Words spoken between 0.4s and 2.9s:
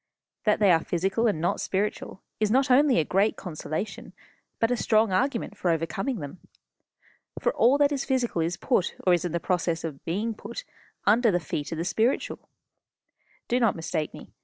That they are physical and not spiritual is not